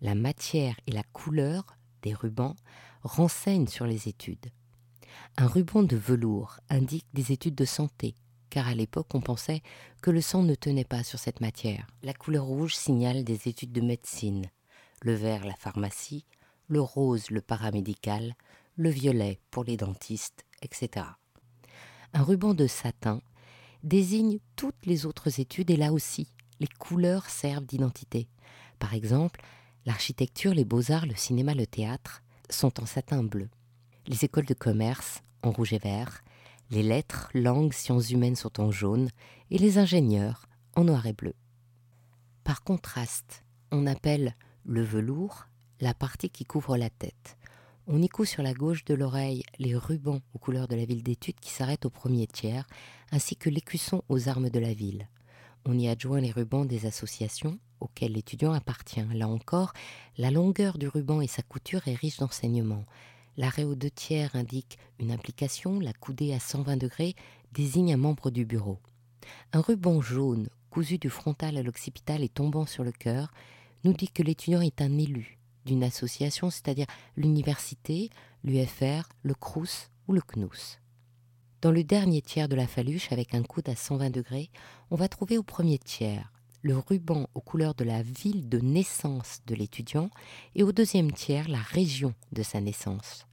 La 0.02 0.16
matière 0.16 0.80
et 0.88 0.92
la 0.92 1.04
couleur 1.04 1.78
des 2.02 2.14
rubans 2.14 2.56
renseignent 3.04 3.68
sur 3.68 3.86
les 3.86 4.08
études. 4.08 4.48
Un 5.38 5.48
ruban 5.48 5.84
de 5.84 5.96
velours 5.96 6.60
indique 6.70 7.08
des 7.14 7.32
études 7.32 7.56
de 7.56 7.66
santé, 7.66 8.16
car 8.50 8.68
à 8.68 8.76
l'époque 8.76 9.14
on 9.16 9.22
pensait 9.22 9.62
que 10.02 10.12
le 10.12 10.22
sang 10.22 10.44
ne 10.44 10.56
tenait 10.56 10.84
pas 10.84 11.04
sur 11.04 11.20
cette 11.20 11.42
matière. 11.42 11.88
La 12.04 12.14
couleur 12.14 12.46
rouge 12.46 12.76
signale 12.76 13.24
des 13.24 13.48
études 13.48 13.72
de 13.72 13.82
médecine, 13.82 14.46
le 15.02 15.14
vert 15.14 15.46
la 15.46 15.56
pharmacie, 15.56 16.26
le 16.68 16.82
rose 16.82 17.30
le 17.32 17.42
paramédical, 17.42 18.36
le 18.76 18.90
violet 18.90 19.40
pour 19.52 19.64
les 19.64 19.78
dentistes, 19.78 20.46
etc. 20.62 21.06
Un 22.14 22.24
ruban 22.24 22.54
de 22.54 22.68
satin 22.68 23.22
désigne 23.84 24.40
toutes 24.56 24.86
les 24.86 25.06
autres 25.06 25.40
études 25.40 25.72
et 25.72 25.78
là 25.78 25.92
aussi, 25.92 26.28
les 26.60 26.68
couleurs 26.68 27.30
servent 27.30 27.66
d'identité. 27.66 28.28
Par 28.80 28.94
exemple, 28.94 29.42
l'architecture, 29.86 30.54
les 30.54 30.66
beaux-arts, 30.66 31.06
le 31.06 31.16
cinéma, 31.16 31.54
le 31.54 31.68
théâtre 31.68 32.24
sont 32.50 32.82
en 32.82 32.86
satin 32.86 33.24
bleu. 33.24 33.50
Les 34.08 34.26
écoles 34.26 34.46
de 34.46 34.54
commerce 34.54 35.24
en 35.44 35.52
rouge 35.52 35.72
et 35.72 35.80
vert, 35.80 36.24
les 36.72 36.84
lettres, 36.84 37.30
langues, 37.34 37.72
sciences 37.72 38.12
humaines 38.12 38.36
sont 38.36 38.60
en 38.60 38.70
jaune 38.70 39.10
et 39.50 39.58
les 39.58 39.78
ingénieurs 39.78 40.46
en 40.76 40.84
noir 40.84 41.06
et 41.06 41.14
bleu. 41.14 41.34
Par 42.44 42.64
contraste, 42.64 43.46
on 43.72 43.88
appelle 43.88 44.36
le 44.66 44.84
velours 44.84 45.48
la 45.80 45.94
partie 45.94 46.30
qui 46.30 46.44
couvre 46.44 46.76
la 46.76 46.90
tête. 46.90 47.38
On 47.88 48.02
y 48.02 48.10
coud 48.10 48.26
sur 48.26 48.44
la 48.44 48.54
gauche 48.54 48.84
de 48.84 48.94
l'oreille 48.94 49.44
les 49.58 49.76
rubans 49.76 50.22
aux 50.34 50.40
couleurs 50.40 50.68
de 50.68 50.76
la 50.76 50.86
ville 50.86 51.04
d'études 51.04 51.40
qui 51.40 51.52
s'arrêtent 51.52 51.86
au 51.86 51.90
premier 51.90 52.28
tiers, 52.28 52.68
ainsi 53.12 53.38
que 53.38 53.50
l'écusson 53.50 54.04
aux 54.10 54.28
armes 54.28 54.50
de 54.50 54.60
la 54.60 54.74
ville. 54.74 55.08
On 55.66 55.78
y 55.78 55.88
adjoint 55.88 56.20
les 56.20 56.32
rubans 56.32 56.66
des 56.66 56.86
associations 56.86 57.58
auxquelles 57.80 58.14
l'étudiant 58.14 58.52
appartient. 58.52 59.06
Là 59.14 59.30
encore, 59.30 59.72
la 60.18 60.32
longueur 60.32 60.78
du 60.78 60.90
ruban 60.90 61.22
et 61.22 61.28
sa 61.28 61.42
couture 61.42 61.88
est 61.88 61.96
riche 61.96 62.18
d'enseignements. 62.18 62.84
L'arrêt 63.38 63.64
aux 63.64 63.76
deux 63.76 63.90
tiers 63.90 64.36
indique 64.36 64.78
une 65.00 65.12
implication, 65.12 65.80
la 65.80 65.94
coudée 65.94 66.34
à 66.34 66.40
120 66.40 66.78
degrés 66.78 67.16
désigne 67.52 67.94
un 67.94 67.98
membre 67.98 68.30
du 68.30 68.46
bureau. 68.46 68.80
Un 69.54 69.62
ruban 69.62 70.02
jaune, 70.02 70.50
cousu 70.70 70.98
du 70.98 71.10
frontal 71.10 71.58
à 71.58 71.64
l'occipital 71.64 72.24
et 72.24 72.30
tombant 72.30 72.66
sur 72.66 72.84
le 72.84 72.92
cœur, 72.92 73.32
nous 73.84 73.94
dit 73.94 74.10
que 74.10 74.24
l'étudiant 74.24 74.62
est 74.62 74.82
un 74.82 74.98
élu, 74.98 75.40
d'une 75.66 75.84
association, 75.84 76.50
c'est-à-dire 76.50 76.88
l'université, 77.16 78.10
l'UFR, 78.44 79.10
le 79.24 79.34
CRUS 79.34 79.90
ou 80.08 80.14
le 80.14 80.22
CNUS. 80.22 80.80
Dans 81.62 81.72
le 81.72 81.84
dernier 81.84 82.22
tiers 82.22 82.50
de 82.50 82.56
la 82.56 82.68
faluche, 82.68 83.12
avec 83.12 83.34
un 83.34 83.44
coude 83.44 83.70
à 83.70 83.76
120 83.76 84.10
degrés, 84.10 84.50
on 84.92 84.96
va 84.96 85.08
trouver 85.08 85.38
au 85.38 85.44
premier 85.44 85.80
tiers 85.80 86.33
le 86.64 86.78
ruban 86.78 87.28
aux 87.36 87.42
couleurs 87.42 87.76
de 87.76 87.84
la 87.84 88.02
ville 88.02 88.48
de 88.48 88.60
naissance 88.60 89.42
de 89.46 89.54
l'étudiant 89.54 90.10
et 90.56 90.64
au 90.64 90.72
deuxième 90.72 91.12
tiers 91.12 91.50
la 91.50 91.60
région 91.60 92.16
de 92.32 92.42
sa 92.42 92.62
naissance. 92.62 93.28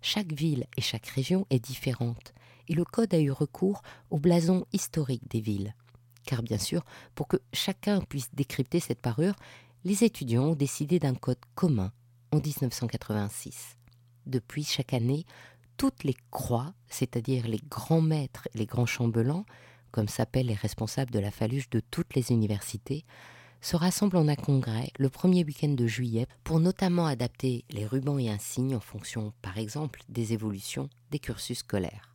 Chaque 0.00 0.32
ville 0.32 0.66
et 0.78 0.80
chaque 0.80 1.06
région 1.06 1.46
est 1.50 1.62
différente 1.62 2.32
et 2.68 2.74
le 2.74 2.84
code 2.84 3.12
a 3.12 3.20
eu 3.20 3.30
recours 3.30 3.82
au 4.10 4.18
blason 4.18 4.66
historique 4.72 5.28
des 5.30 5.40
villes. 5.40 5.74
Car 6.24 6.42
bien 6.42 6.58
sûr, 6.58 6.84
pour 7.14 7.28
que 7.28 7.36
chacun 7.52 8.00
puisse 8.00 8.30
décrypter 8.32 8.80
cette 8.80 9.00
parure, 9.00 9.34
les 9.84 10.02
étudiants 10.02 10.50
ont 10.50 10.54
décidé 10.54 10.98
d'un 10.98 11.14
code 11.14 11.38
commun 11.54 11.92
en 12.32 12.36
1986. 12.36 13.76
Depuis 14.26 14.64
chaque 14.64 14.94
année, 14.94 15.26
toutes 15.76 16.04
les 16.04 16.16
croix, 16.30 16.72
c'est-à-dire 16.88 17.46
les 17.46 17.60
grands 17.70 18.02
maîtres 18.02 18.48
et 18.54 18.58
les 18.58 18.66
grands 18.66 18.86
chambellans, 18.86 19.44
comme 19.90 20.08
s'appellent 20.08 20.46
les 20.46 20.54
responsables 20.54 21.10
de 21.10 21.18
la 21.18 21.30
faluche 21.30 21.70
de 21.70 21.80
toutes 21.80 22.14
les 22.14 22.32
universités, 22.32 23.04
se 23.60 23.76
rassemblent 23.76 24.16
en 24.16 24.28
un 24.28 24.36
congrès 24.36 24.90
le 24.98 25.10
premier 25.10 25.44
week-end 25.44 25.68
de 25.68 25.86
juillet 25.86 26.26
pour 26.44 26.60
notamment 26.60 27.06
adapter 27.06 27.64
les 27.70 27.86
rubans 27.86 28.18
et 28.18 28.30
insignes 28.30 28.74
en 28.74 28.80
fonction, 28.80 29.32
par 29.42 29.58
exemple, 29.58 30.02
des 30.08 30.32
évolutions 30.32 30.88
des 31.10 31.18
cursus 31.18 31.58
scolaires. 31.58 32.14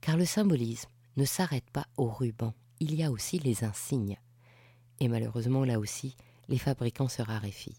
Car 0.00 0.16
le 0.16 0.24
symbolisme 0.24 0.90
ne 1.16 1.24
s'arrête 1.24 1.68
pas 1.70 1.86
aux 1.96 2.10
rubans, 2.10 2.54
il 2.78 2.94
y 2.94 3.02
a 3.02 3.10
aussi 3.10 3.38
les 3.40 3.64
insignes 3.64 4.18
et 5.00 5.08
malheureusement 5.08 5.64
là 5.64 5.78
aussi, 5.78 6.16
les 6.48 6.58
fabricants 6.58 7.08
se 7.08 7.22
raréfient. 7.22 7.78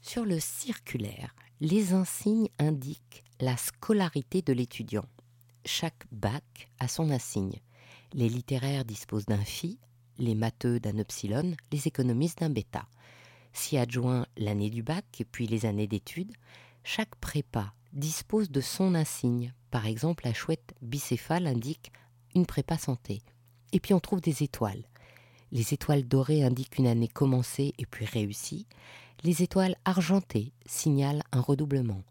Sur 0.00 0.24
le 0.24 0.40
circulaire, 0.40 1.34
les 1.60 1.92
insignes 1.92 2.48
indiquent 2.58 3.24
la 3.40 3.56
scolarité 3.56 4.42
de 4.42 4.52
l'étudiant. 4.52 5.04
Chaque 5.64 6.06
bac 6.10 6.70
a 6.78 6.88
son 6.88 7.10
insigne. 7.10 7.60
Les 8.12 8.28
littéraires 8.28 8.84
disposent 8.84 9.26
d'un 9.26 9.44
phi, 9.44 9.78
les 10.18 10.34
matheux 10.34 10.80
d'un 10.80 10.96
epsilon, 10.96 11.54
les 11.70 11.86
économistes 11.86 12.40
d'un 12.40 12.50
bêta. 12.50 12.86
S'y 13.52 13.76
adjoint 13.76 14.26
l'année 14.36 14.70
du 14.70 14.82
bac 14.82 15.04
et 15.18 15.24
puis 15.24 15.46
les 15.46 15.66
années 15.66 15.86
d'études, 15.86 16.32
chaque 16.82 17.14
prépa 17.16 17.74
dispose 17.92 18.50
de 18.50 18.60
son 18.60 18.94
insigne. 18.94 19.52
Par 19.70 19.86
exemple, 19.86 20.24
la 20.24 20.32
chouette 20.32 20.74
bicéphale 20.82 21.46
indique 21.46 21.92
une 22.34 22.46
prépa 22.46 22.78
santé. 22.78 23.22
Et 23.72 23.80
puis 23.80 23.94
on 23.94 24.00
trouve 24.00 24.20
des 24.20 24.42
étoiles. 24.42 24.84
Les 25.52 25.74
étoiles 25.74 26.06
dorées 26.06 26.44
indiquent 26.44 26.78
une 26.78 26.86
année 26.86 27.08
commencée 27.08 27.74
et 27.78 27.86
puis 27.86 28.06
réussie. 28.06 28.66
Les 29.24 29.42
étoiles 29.42 29.76
argentées 29.84 30.52
signalent 30.64 31.22
un 31.32 31.40
redoublement. 31.40 32.02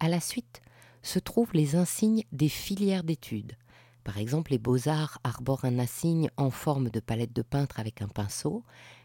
À 0.00 0.08
la 0.08 0.20
suite 0.20 0.62
se 1.04 1.18
trouvent 1.18 1.54
les 1.54 1.76
insignes 1.76 2.24
des 2.32 2.48
filières 2.48 3.04
d'études. 3.04 3.56
Par 4.02 4.18
exemple, 4.18 4.50
les 4.50 4.58
beaux-arts 4.58 5.18
arborent 5.24 5.64
un 5.64 5.78
insigne 5.78 6.28
en 6.36 6.50
forme 6.50 6.90
de 6.90 7.00
palette 7.00 7.32
de 7.32 7.42
peintre 7.42 7.80
avec 7.80 8.02
un 8.02 8.08
pinceau. 8.08 8.64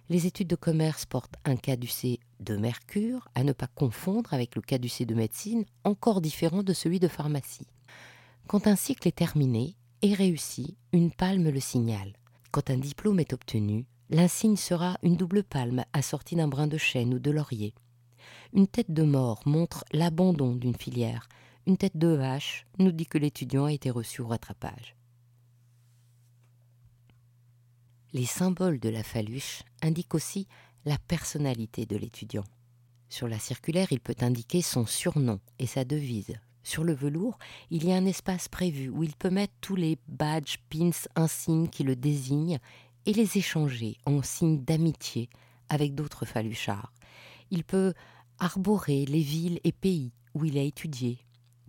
Les 0.09 0.25
études 0.25 0.47
de 0.47 0.55
commerce 0.55 1.05
portent 1.05 1.35
un 1.45 1.55
caducé 1.55 2.19
de 2.39 2.57
mercure, 2.57 3.29
à 3.35 3.43
ne 3.43 3.53
pas 3.53 3.67
confondre 3.67 4.33
avec 4.33 4.55
le 4.55 4.61
caducé 4.61 5.05
de 5.05 5.15
médecine, 5.15 5.65
encore 5.83 6.19
différent 6.19 6.63
de 6.63 6.73
celui 6.73 6.99
de 6.99 7.07
pharmacie. 7.07 7.67
Quand 8.47 8.67
un 8.67 8.75
cycle 8.75 9.07
est 9.07 9.15
terminé 9.15 9.75
et 10.01 10.13
réussi, 10.13 10.75
une 10.91 11.11
palme 11.11 11.49
le 11.49 11.59
signale. 11.59 12.13
Quand 12.51 12.69
un 12.69 12.77
diplôme 12.77 13.19
est 13.19 13.33
obtenu, 13.33 13.85
l'insigne 14.09 14.57
sera 14.57 14.97
une 15.03 15.15
double 15.15 15.43
palme 15.43 15.85
assortie 15.93 16.35
d'un 16.35 16.47
brin 16.47 16.67
de 16.67 16.77
chêne 16.77 17.13
ou 17.13 17.19
de 17.19 17.31
laurier. 17.31 17.73
Une 18.53 18.67
tête 18.67 18.91
de 18.91 19.03
mort 19.03 19.41
montre 19.45 19.85
l'abandon 19.91 20.55
d'une 20.55 20.75
filière. 20.75 21.29
Une 21.69 21.77
tête 21.77 21.97
de 21.97 22.07
vache 22.07 22.65
nous 22.79 22.91
dit 22.91 23.05
que 23.05 23.19
l'étudiant 23.19 23.65
a 23.65 23.71
été 23.71 23.91
reçu 23.91 24.23
au 24.23 24.27
rattrapage. 24.27 24.95
Les 28.11 28.25
symboles 28.25 28.79
de 28.79 28.89
la 28.89 29.03
faluche 29.03 29.61
indiquent 29.83 30.15
aussi 30.15 30.47
la 30.85 30.97
personnalité 30.97 31.85
de 31.85 31.95
l'étudiant. 31.95 32.45
Sur 33.07 33.27
la 33.27 33.37
circulaire, 33.37 33.91
il 33.91 33.99
peut 33.99 34.15
indiquer 34.21 34.63
son 34.63 34.87
surnom 34.87 35.39
et 35.59 35.67
sa 35.67 35.85
devise, 35.85 36.39
sur 36.63 36.83
le 36.83 36.95
velours, 36.95 37.37
il 37.69 37.85
y 37.85 37.91
a 37.91 37.97
un 37.97 38.07
espace 38.07 38.47
prévu 38.47 38.89
où 38.89 39.03
il 39.03 39.15
peut 39.15 39.29
mettre 39.29 39.53
tous 39.61 39.75
les 39.75 39.99
badges, 40.07 40.57
pins, 40.71 40.89
insignes 41.15 41.69
qui 41.69 41.83
le 41.83 41.95
désignent 41.95 42.57
et 43.05 43.13
les 43.13 43.37
échanger 43.37 43.95
en 44.07 44.23
signe 44.23 44.63
d'amitié 44.63 45.29
avec 45.69 45.93
d'autres 45.93 46.25
faluchards. 46.25 46.91
Il 47.51 47.63
peut 47.63 47.93
arborer 48.39 49.05
les 49.05 49.21
villes 49.21 49.59
et 49.63 49.71
pays 49.71 50.13
où 50.33 50.45
il 50.45 50.57
a 50.57 50.63
étudié. 50.63 51.19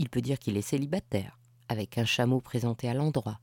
Il 0.00 0.08
peut 0.08 0.22
dire 0.22 0.38
qu'il 0.38 0.56
est 0.56 0.62
célibataire, 0.62 1.38
avec 1.68 1.98
un 1.98 2.06
chameau 2.06 2.40
présenté 2.40 2.88
à 2.88 2.94
l'endroit, 2.94 3.38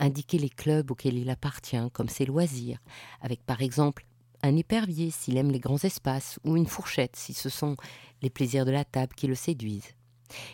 indiquer 0.00 0.38
les 0.38 0.48
clubs 0.48 0.90
auxquels 0.90 1.16
il 1.16 1.30
appartient, 1.30 1.88
comme 1.92 2.08
ses 2.08 2.26
loisirs, 2.26 2.80
avec 3.20 3.46
par 3.46 3.62
exemple 3.62 4.04
un 4.42 4.56
épervier 4.56 5.12
s'il 5.12 5.36
aime 5.36 5.52
les 5.52 5.60
grands 5.60 5.78
espaces, 5.78 6.40
ou 6.42 6.56
une 6.56 6.66
fourchette 6.66 7.14
si 7.14 7.32
ce 7.32 7.48
sont 7.48 7.76
les 8.22 8.28
plaisirs 8.28 8.64
de 8.64 8.72
la 8.72 8.84
table 8.84 9.14
qui 9.14 9.28
le 9.28 9.36
séduisent. 9.36 9.94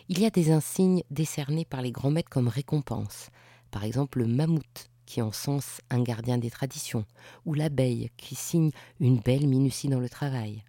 Il 0.09 0.19
y 0.19 0.27
a 0.27 0.29
des 0.29 0.51
insignes 0.51 1.01
décernés 1.09 1.65
par 1.65 1.81
les 1.81 1.91
grands 1.91 2.11
maîtres 2.11 2.29
comme 2.29 2.49
récompense. 2.49 3.31
Par 3.71 3.83
exemple, 3.83 4.19
le 4.19 4.27
mammouth, 4.27 4.91
qui 5.07 5.23
encense 5.23 5.81
un 5.89 6.03
gardien 6.03 6.37
des 6.37 6.51
traditions, 6.51 7.05
ou 7.45 7.55
l'abeille, 7.55 8.11
qui 8.15 8.35
signe 8.35 8.69
une 8.99 9.21
belle 9.21 9.47
minutie 9.47 9.89
dans 9.89 9.99
le 9.99 10.09
travail. 10.09 10.63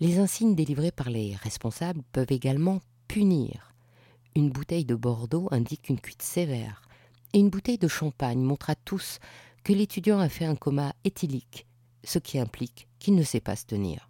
Les 0.00 0.18
insignes 0.18 0.56
délivrés 0.56 0.90
par 0.90 1.08
les 1.08 1.36
responsables 1.36 2.02
peuvent 2.10 2.32
également 2.32 2.80
punir. 3.06 3.67
Une 4.38 4.50
bouteille 4.50 4.84
de 4.84 4.94
Bordeaux 4.94 5.48
indique 5.50 5.88
une 5.88 5.98
cuite 5.98 6.22
sévère, 6.22 6.82
et 7.32 7.40
une 7.40 7.50
bouteille 7.50 7.76
de 7.76 7.88
champagne 7.88 8.38
montre 8.40 8.70
à 8.70 8.76
tous 8.76 9.18
que 9.64 9.72
l'étudiant 9.72 10.20
a 10.20 10.28
fait 10.28 10.44
un 10.44 10.54
coma 10.54 10.94
éthylique, 11.02 11.66
ce 12.04 12.20
qui 12.20 12.38
implique 12.38 12.86
qu'il 13.00 13.16
ne 13.16 13.24
sait 13.24 13.40
pas 13.40 13.56
se 13.56 13.66
tenir. 13.66 14.08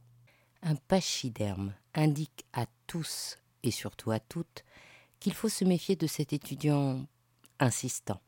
Un 0.62 0.75
pachyderme 0.75 1.73
indique 1.94 2.44
à 2.52 2.66
tous 2.87 3.38
et 3.62 3.70
surtout 3.70 4.11
à 4.11 4.20
toutes, 4.20 4.64
qu'il 5.18 5.32
faut 5.32 5.49
se 5.49 5.64
méfier 5.64 5.97
de 5.97 6.06
cet 6.06 6.35
étudiant 6.35 7.06
insistant. 7.58 8.20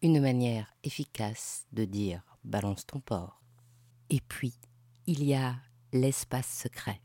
Une 0.00 0.20
manière 0.20 0.72
efficace 0.84 1.66
de 1.72 1.84
dire 1.84 2.22
balance 2.44 2.86
ton 2.86 3.00
porc. 3.00 3.42
Et 4.10 4.20
puis, 4.20 4.54
il 5.08 5.24
y 5.24 5.34
a 5.34 5.56
l'espace 5.92 6.60
secret, 6.62 7.00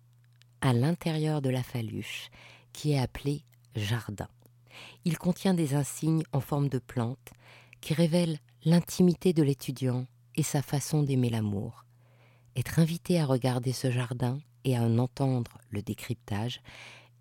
à 0.61 0.73
l'intérieur 0.73 1.41
de 1.41 1.49
la 1.49 1.63
faluche, 1.63 2.29
qui 2.71 2.91
est 2.91 2.99
appelé 2.99 3.41
jardin. 3.77 4.27
Il 5.05 5.17
contient 5.17 5.53
des 5.53 5.75
insignes 5.75 6.23
en 6.33 6.39
forme 6.39 6.69
de 6.69 6.79
plantes 6.79 7.31
qui 7.81 7.93
révèlent 7.93 8.39
l'intimité 8.65 9.33
de 9.33 9.43
l'étudiant 9.43 10.05
et 10.35 10.43
sa 10.43 10.61
façon 10.61 11.03
d'aimer 11.03 11.29
l'amour. 11.29 11.85
Être 12.55 12.79
invité 12.79 13.19
à 13.19 13.25
regarder 13.25 13.71
ce 13.71 13.91
jardin 13.91 14.39
et 14.65 14.75
à 14.75 14.81
en 14.81 14.97
entendre 14.97 15.57
le 15.69 15.81
décryptage 15.81 16.61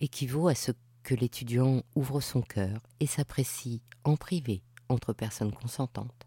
équivaut 0.00 0.48
à 0.48 0.54
ce 0.54 0.72
que 1.02 1.14
l'étudiant 1.14 1.82
ouvre 1.94 2.20
son 2.20 2.42
cœur 2.42 2.80
et 3.00 3.06
s'apprécie 3.06 3.82
en 4.04 4.16
privé 4.16 4.62
entre 4.88 5.12
personnes 5.12 5.52
consentantes. 5.52 6.26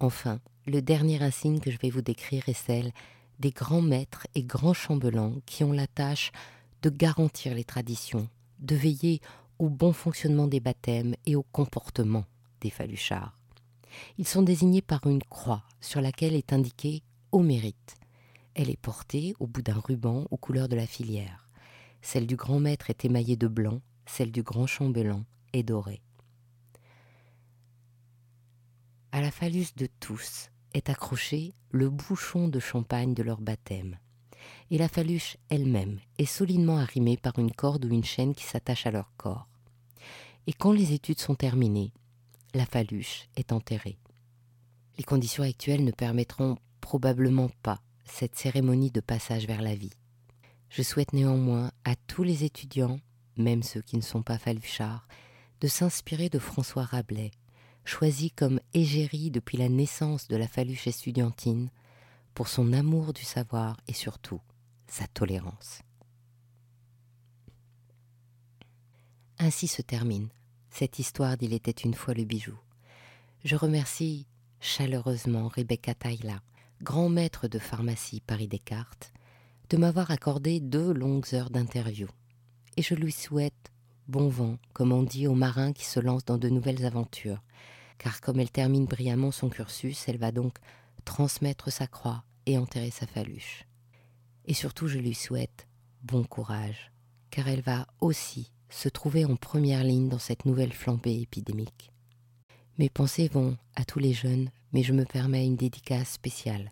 Enfin, 0.00 0.40
le 0.66 0.80
dernier 0.80 1.22
insigne 1.22 1.60
que 1.60 1.70
je 1.70 1.78
vais 1.78 1.90
vous 1.90 2.02
décrire 2.02 2.48
est 2.48 2.54
celle 2.54 2.92
des 3.40 3.50
grands 3.50 3.82
maîtres 3.82 4.26
et 4.34 4.42
grands 4.42 4.74
chambellans 4.74 5.36
qui 5.46 5.64
ont 5.64 5.72
la 5.72 5.86
tâche 5.86 6.32
de 6.82 6.90
garantir 6.90 7.54
les 7.54 7.64
traditions, 7.64 8.28
de 8.60 8.74
veiller 8.74 9.20
au 9.58 9.68
bon 9.68 9.92
fonctionnement 9.92 10.46
des 10.46 10.60
baptêmes 10.60 11.14
et 11.26 11.36
au 11.36 11.42
comportement 11.42 12.24
des 12.60 12.70
faluchards. 12.70 13.38
Ils 14.18 14.26
sont 14.26 14.42
désignés 14.42 14.82
par 14.82 15.06
une 15.06 15.22
croix 15.22 15.62
sur 15.80 16.00
laquelle 16.00 16.34
est 16.34 16.52
indiqué 16.52 17.02
au 17.32 17.40
mérite. 17.40 17.96
Elle 18.54 18.70
est 18.70 18.80
portée 18.80 19.34
au 19.40 19.46
bout 19.46 19.62
d'un 19.62 19.78
ruban 19.78 20.26
aux 20.30 20.36
couleurs 20.36 20.68
de 20.68 20.76
la 20.76 20.86
filière. 20.86 21.48
Celle 22.02 22.26
du 22.26 22.36
grand 22.36 22.60
maître 22.60 22.90
est 22.90 23.04
émaillée 23.04 23.36
de 23.36 23.48
blanc, 23.48 23.80
celle 24.06 24.30
du 24.30 24.42
grand 24.42 24.66
chambellan 24.66 25.24
est 25.52 25.62
dorée. 25.62 26.02
À 29.12 29.20
la 29.20 29.30
phallus 29.30 29.68
de 29.76 29.88
tous 30.00 30.50
est 30.74 30.90
accroché 30.90 31.54
le 31.70 31.88
bouchon 31.88 32.48
de 32.48 32.58
champagne 32.58 33.14
de 33.14 33.22
leur 33.22 33.40
baptême. 33.40 33.96
Et 34.70 34.78
la 34.78 34.88
phaluche 34.88 35.36
elle-même 35.50 36.00
est 36.18 36.24
solidement 36.24 36.78
arrimée 36.78 37.16
par 37.16 37.38
une 37.38 37.52
corde 37.52 37.84
ou 37.84 37.92
une 37.92 38.04
chaîne 38.04 38.34
qui 38.34 38.44
s'attache 38.44 38.86
à 38.86 38.90
leur 38.90 39.12
corps. 39.16 39.46
Et 40.46 40.52
quand 40.52 40.72
les 40.72 40.92
études 40.92 41.20
sont 41.20 41.34
terminées, 41.34 41.92
la 42.54 42.66
phaluche 42.66 43.28
est 43.36 43.52
enterrée. 43.52 43.98
Les 44.98 45.04
conditions 45.04 45.42
actuelles 45.42 45.84
ne 45.84 45.90
permettront 45.90 46.56
probablement 46.80 47.50
pas 47.62 47.80
cette 48.04 48.36
cérémonie 48.36 48.90
de 48.90 49.00
passage 49.00 49.46
vers 49.46 49.62
la 49.62 49.74
vie. 49.74 49.92
Je 50.68 50.82
souhaite 50.82 51.12
néanmoins 51.12 51.70
à 51.84 51.94
tous 51.96 52.22
les 52.22 52.44
étudiants, 52.44 53.00
même 53.36 53.62
ceux 53.62 53.80
qui 53.80 53.96
ne 53.96 54.02
sont 54.02 54.22
pas 54.22 54.38
phaluchards, 54.38 55.08
de 55.60 55.68
s'inspirer 55.68 56.28
de 56.28 56.38
François 56.38 56.84
Rabelais, 56.84 57.30
choisi 57.84 58.30
comme 58.30 58.60
égérie 58.72 59.30
depuis 59.30 59.56
la 59.56 59.68
naissance 59.68 60.28
de 60.28 60.36
la 60.36 60.48
phaluche 60.48 60.86
estudiantine 60.86 61.70
pour 62.34 62.48
son 62.48 62.72
amour 62.72 63.12
du 63.12 63.24
savoir 63.24 63.76
et 63.88 63.92
surtout 63.92 64.40
sa 64.86 65.06
tolérance. 65.06 65.82
Ainsi 69.38 69.66
se 69.66 69.82
termine 69.82 70.28
cette 70.70 70.98
histoire 70.98 71.36
d'Il 71.36 71.52
était 71.52 71.70
une 71.70 71.94
fois 71.94 72.14
le 72.14 72.24
bijou. 72.24 72.58
Je 73.44 73.54
remercie 73.54 74.26
chaleureusement 74.60 75.48
Rebecca 75.48 75.94
Taila, 75.94 76.40
grand 76.82 77.08
maître 77.08 77.46
de 77.46 77.58
pharmacie 77.58 78.20
Paris 78.20 78.48
Descartes, 78.48 79.12
de 79.70 79.76
m'avoir 79.76 80.10
accordé 80.10 80.60
deux 80.60 80.92
longues 80.92 81.32
heures 81.32 81.50
d'interview. 81.50 82.08
Et 82.76 82.82
je 82.82 82.94
lui 82.94 83.12
souhaite 83.12 83.72
bon 84.08 84.28
vent, 84.28 84.58
comme 84.72 84.92
on 84.92 85.02
dit 85.02 85.26
aux 85.26 85.34
marins 85.34 85.72
qui 85.72 85.84
se 85.84 86.00
lancent 86.00 86.24
dans 86.24 86.38
de 86.38 86.48
nouvelles 86.48 86.84
aventures, 86.84 87.42
car 87.98 88.20
comme 88.20 88.40
elle 88.40 88.50
termine 88.50 88.86
brillamment 88.86 89.30
son 89.30 89.48
cursus, 89.48 90.08
elle 90.08 90.18
va 90.18 90.32
donc 90.32 90.58
transmettre 91.04 91.70
sa 91.70 91.86
croix 91.86 92.24
et 92.46 92.58
enterrer 92.58 92.90
sa 92.90 93.06
phaluche. 93.06 93.64
Et 94.46 94.54
surtout, 94.54 94.88
je 94.88 94.98
lui 94.98 95.14
souhaite 95.14 95.66
bon 96.02 96.24
courage, 96.24 96.92
car 97.30 97.48
elle 97.48 97.62
va 97.62 97.86
aussi 98.00 98.50
se 98.68 98.88
trouver 98.88 99.24
en 99.24 99.36
première 99.36 99.84
ligne 99.84 100.08
dans 100.08 100.18
cette 100.18 100.44
nouvelle 100.44 100.72
flambée 100.72 101.20
épidémique. 101.20 101.92
Mes 102.78 102.90
pensées 102.90 103.28
vont 103.28 103.56
à 103.76 103.84
tous 103.84 104.00
les 104.00 104.12
jeunes, 104.12 104.50
mais 104.72 104.82
je 104.82 104.92
me 104.92 105.04
permets 105.04 105.46
une 105.46 105.56
dédicace 105.56 106.10
spéciale 106.10 106.70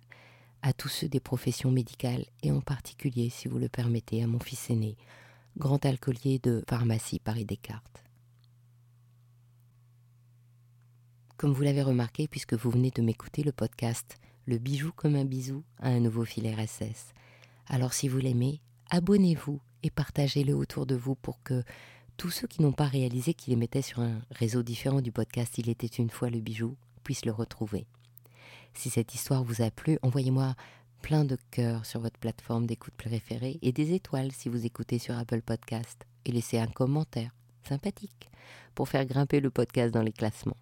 à 0.62 0.72
tous 0.72 0.88
ceux 0.88 1.08
des 1.08 1.20
professions 1.20 1.70
médicales 1.70 2.24
et 2.42 2.52
en 2.52 2.60
particulier, 2.60 3.30
si 3.30 3.48
vous 3.48 3.58
le 3.58 3.68
permettez, 3.68 4.22
à 4.22 4.26
mon 4.26 4.38
fils 4.38 4.70
aîné, 4.70 4.96
grand 5.56 5.84
alcoolier 5.84 6.38
de 6.38 6.64
pharmacie 6.68 7.18
Paris 7.18 7.44
Descartes. 7.44 8.04
Comme 11.36 11.52
vous 11.52 11.62
l'avez 11.62 11.82
remarqué, 11.82 12.28
puisque 12.28 12.54
vous 12.54 12.70
venez 12.70 12.90
de 12.90 13.02
m'écouter, 13.02 13.42
le 13.42 13.50
podcast 13.50 14.18
Le 14.44 14.58
bijou 14.58 14.90
comme 14.92 15.14
un 15.14 15.24
bisou 15.24 15.62
a 15.78 15.88
un 15.90 16.00
nouveau 16.00 16.24
fil 16.24 16.48
RSS. 16.48 17.14
Alors 17.68 17.92
si 17.92 18.08
vous 18.08 18.18
l'aimez, 18.18 18.60
abonnez-vous 18.90 19.60
et 19.84 19.90
partagez-le 19.90 20.54
autour 20.54 20.84
de 20.84 20.96
vous 20.96 21.14
pour 21.14 21.42
que 21.44 21.62
tous 22.16 22.30
ceux 22.30 22.48
qui 22.48 22.60
n'ont 22.60 22.72
pas 22.72 22.86
réalisé 22.86 23.34
qu'il 23.34 23.52
émettait 23.52 23.82
sur 23.82 24.00
un 24.00 24.20
réseau 24.30 24.62
différent 24.62 25.00
du 25.00 25.12
podcast 25.12 25.58
Il 25.58 25.68
était 25.68 25.86
une 25.86 26.10
fois 26.10 26.28
le 26.28 26.40
bijou 26.40 26.76
puissent 27.04 27.24
le 27.24 27.32
retrouver. 27.32 27.86
Si 28.74 28.90
cette 28.90 29.14
histoire 29.14 29.44
vous 29.44 29.62
a 29.62 29.70
plu, 29.70 29.98
envoyez-moi 30.02 30.56
plein 31.02 31.24
de 31.24 31.36
cœurs 31.50 31.86
sur 31.86 32.00
votre 32.00 32.18
plateforme 32.18 32.66
d'écoute 32.66 32.94
préférée 32.94 33.58
et 33.62 33.72
des 33.72 33.92
étoiles 33.94 34.32
si 34.32 34.48
vous 34.48 34.66
écoutez 34.66 34.98
sur 34.98 35.16
Apple 35.16 35.42
Podcast 35.42 36.04
et 36.24 36.32
laissez 36.32 36.58
un 36.58 36.66
commentaire 36.66 37.30
sympathique 37.62 38.30
pour 38.74 38.88
faire 38.88 39.06
grimper 39.06 39.40
le 39.40 39.50
podcast 39.50 39.94
dans 39.94 40.02
les 40.02 40.12
classements. 40.12 40.56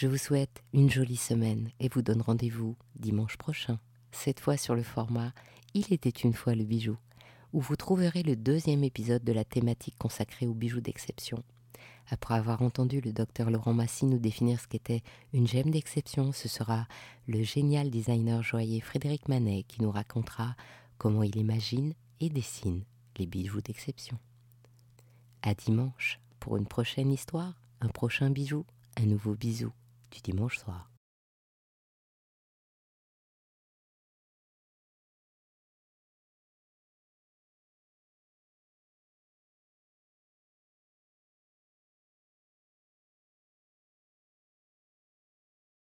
Je 0.00 0.06
vous 0.06 0.16
souhaite 0.16 0.62
une 0.72 0.88
jolie 0.88 1.16
semaine 1.16 1.72
et 1.80 1.88
vous 1.88 2.02
donne 2.02 2.22
rendez-vous 2.22 2.76
dimanche 2.94 3.36
prochain, 3.36 3.80
cette 4.12 4.38
fois 4.38 4.56
sur 4.56 4.76
le 4.76 4.84
format 4.84 5.32
Il 5.74 5.92
était 5.92 6.08
une 6.08 6.34
fois 6.34 6.54
le 6.54 6.62
bijou, 6.62 6.96
où 7.52 7.60
vous 7.60 7.74
trouverez 7.74 8.22
le 8.22 8.36
deuxième 8.36 8.84
épisode 8.84 9.24
de 9.24 9.32
la 9.32 9.44
thématique 9.44 9.98
consacrée 9.98 10.46
aux 10.46 10.54
bijoux 10.54 10.80
d'exception. 10.80 11.42
Après 12.10 12.34
avoir 12.34 12.62
entendu 12.62 13.00
le 13.00 13.12
docteur 13.12 13.50
Laurent 13.50 13.74
Massy 13.74 14.06
nous 14.06 14.20
définir 14.20 14.60
ce 14.60 14.68
qu'était 14.68 15.02
une 15.32 15.48
gemme 15.48 15.72
d'exception, 15.72 16.30
ce 16.30 16.46
sera 16.46 16.86
le 17.26 17.42
génial 17.42 17.90
designer 17.90 18.40
joaillier 18.44 18.80
Frédéric 18.80 19.26
Manet 19.26 19.64
qui 19.64 19.82
nous 19.82 19.90
racontera 19.90 20.54
comment 20.98 21.24
il 21.24 21.34
imagine 21.34 21.92
et 22.20 22.28
dessine 22.28 22.84
les 23.16 23.26
bijoux 23.26 23.62
d'exception. 23.62 24.16
À 25.42 25.54
dimanche 25.54 26.20
pour 26.38 26.56
une 26.56 26.68
prochaine 26.68 27.10
histoire, 27.10 27.60
un 27.80 27.88
prochain 27.88 28.30
bijou, 28.30 28.64
un 28.96 29.06
nouveau 29.06 29.34
bisou 29.34 29.72
du 30.10 30.20
dimanche 30.20 30.58
soir. 30.58 30.90